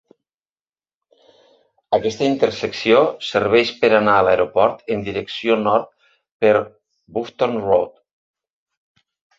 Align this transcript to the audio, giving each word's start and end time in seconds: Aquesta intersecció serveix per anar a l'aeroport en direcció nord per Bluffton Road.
Aquesta 1.97 2.25
intersecció 2.29 3.03
serveix 3.27 3.75
per 3.85 3.93
anar 3.99 4.17
a 4.17 4.25
l'aeroport 4.31 4.83
en 4.97 5.07
direcció 5.11 5.61
nord 5.69 5.89
per 6.47 6.55
Bluffton 6.61 7.59
Road. 7.71 7.99